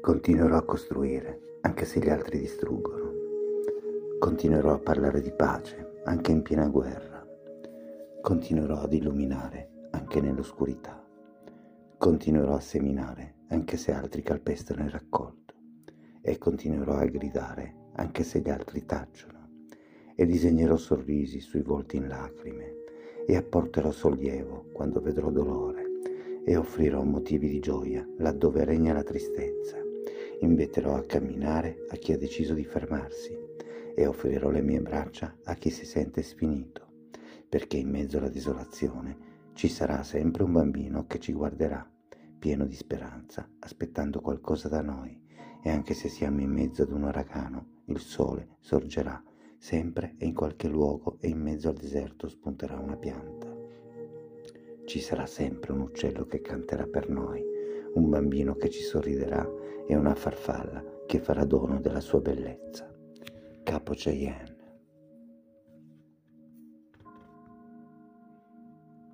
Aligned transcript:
Continuerò 0.00 0.56
a 0.56 0.64
costruire, 0.64 1.58
anche 1.60 1.84
se 1.84 2.00
gli 2.00 2.08
altri 2.08 2.38
distruggono. 2.38 3.12
Continuerò 4.18 4.72
a 4.72 4.78
parlare 4.78 5.20
di 5.20 5.30
pace, 5.30 6.00
anche 6.04 6.32
in 6.32 6.40
piena 6.40 6.68
guerra. 6.68 7.22
Continuerò 8.22 8.78
ad 8.78 8.94
illuminare, 8.94 9.88
anche 9.90 10.22
nell'oscurità. 10.22 11.06
Continuerò 11.98 12.54
a 12.54 12.60
seminare, 12.60 13.40
anche 13.48 13.76
se 13.76 13.92
altri 13.92 14.22
calpestano 14.22 14.84
il 14.84 14.90
raccolto. 14.90 15.52
E 16.22 16.38
continuerò 16.38 16.94
a 16.94 17.04
gridare, 17.04 17.90
anche 17.96 18.22
se 18.22 18.40
gli 18.40 18.48
altri 18.48 18.86
tacciono. 18.86 19.66
E 20.14 20.24
disegnerò 20.24 20.76
sorrisi 20.76 21.40
sui 21.40 21.60
volti 21.60 21.98
in 21.98 22.08
lacrime. 22.08 22.84
E 23.26 23.36
apporterò 23.36 23.90
sollievo 23.90 24.70
quando 24.72 25.02
vedrò 25.02 25.28
dolore. 25.28 25.84
E 26.42 26.56
offrirò 26.56 27.02
motivi 27.02 27.50
di 27.50 27.60
gioia 27.60 28.02
laddove 28.16 28.64
regna 28.64 28.94
la 28.94 29.02
tristezza 29.02 29.88
Inviterò 30.42 30.94
a 30.94 31.04
camminare 31.04 31.84
a 31.90 31.96
chi 31.96 32.12
ha 32.12 32.18
deciso 32.18 32.54
di 32.54 32.64
fermarsi 32.64 33.36
e 33.94 34.06
offrirò 34.06 34.48
le 34.48 34.62
mie 34.62 34.80
braccia 34.80 35.36
a 35.44 35.54
chi 35.54 35.68
si 35.68 35.84
sente 35.84 36.22
sfinito, 36.22 37.08
perché 37.48 37.76
in 37.76 37.90
mezzo 37.90 38.16
alla 38.16 38.30
desolazione 38.30 39.28
ci 39.52 39.68
sarà 39.68 40.02
sempre 40.02 40.42
un 40.42 40.52
bambino 40.52 41.06
che 41.06 41.18
ci 41.18 41.32
guarderà, 41.32 41.86
pieno 42.38 42.64
di 42.64 42.74
speranza, 42.74 43.46
aspettando 43.58 44.20
qualcosa 44.20 44.68
da 44.68 44.80
noi, 44.80 45.20
e 45.62 45.68
anche 45.68 45.92
se 45.92 46.08
siamo 46.08 46.40
in 46.40 46.50
mezzo 46.50 46.82
ad 46.82 46.90
un 46.90 47.02
uragano, 47.02 47.82
il 47.86 47.98
sole 47.98 48.56
sorgerà 48.60 49.22
sempre 49.58 50.14
e 50.16 50.24
in 50.24 50.32
qualche 50.32 50.68
luogo 50.68 51.18
e 51.20 51.28
in 51.28 51.38
mezzo 51.38 51.68
al 51.68 51.74
deserto 51.74 52.28
spunterà 52.28 52.78
una 52.78 52.96
pianta. 52.96 53.54
Ci 54.86 55.00
sarà 55.00 55.26
sempre 55.26 55.72
un 55.72 55.80
uccello 55.80 56.24
che 56.24 56.40
canterà 56.40 56.86
per 56.86 57.10
noi, 57.10 57.44
un 57.94 58.08
bambino 58.08 58.54
che 58.54 58.70
ci 58.70 58.80
sorriderà 58.80 59.46
e 59.90 59.96
una 59.96 60.14
farfalla 60.14 60.84
che 61.04 61.18
farà 61.18 61.44
dono 61.44 61.80
della 61.80 61.98
sua 61.98 62.20
bellezza. 62.20 62.88
Capo 63.64 63.92
Cheyenne. 63.92 64.49